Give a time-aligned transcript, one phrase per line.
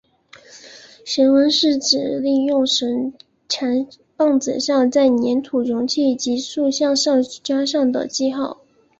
[1.05, 3.13] 绳文是指利用绳
[3.47, 4.57] 缠绕棒子
[4.91, 8.59] 在黏土容器及塑像上所加上的记号。